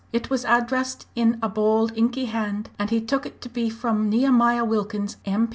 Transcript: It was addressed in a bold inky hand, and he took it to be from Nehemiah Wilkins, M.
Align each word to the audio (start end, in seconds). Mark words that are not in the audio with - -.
It 0.11 0.31
was 0.31 0.45
addressed 0.45 1.05
in 1.15 1.37
a 1.43 1.47
bold 1.47 1.93
inky 1.95 2.25
hand, 2.25 2.71
and 2.79 2.89
he 2.89 2.99
took 2.99 3.27
it 3.27 3.39
to 3.41 3.49
be 3.49 3.69
from 3.69 4.09
Nehemiah 4.09 4.65
Wilkins, 4.65 5.17
M. 5.25 5.49